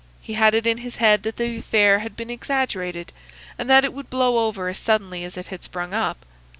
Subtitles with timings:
[0.19, 3.13] He had it in his head that the affair had been exaggerated,
[3.59, 6.25] and that it would blow over as suddenly as it had sprung up.